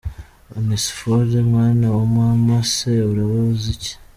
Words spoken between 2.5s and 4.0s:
se urabaza iki.